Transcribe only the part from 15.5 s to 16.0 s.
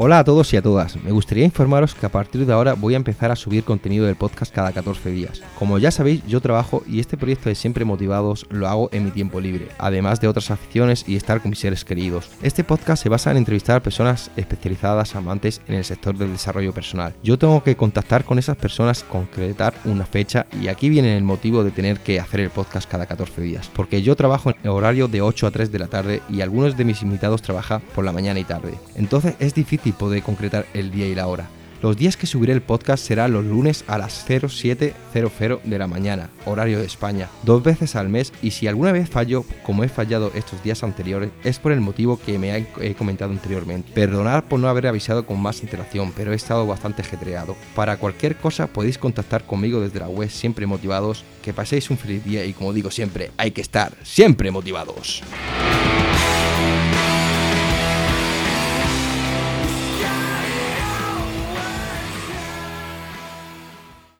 en el